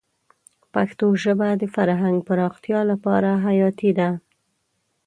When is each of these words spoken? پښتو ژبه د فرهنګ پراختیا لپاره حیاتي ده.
پښتو 0.73 1.07
ژبه 1.23 1.49
د 1.61 1.63
فرهنګ 1.75 2.17
پراختیا 2.29 2.79
لپاره 2.91 3.29
حیاتي 3.45 3.91
ده. 3.99 4.09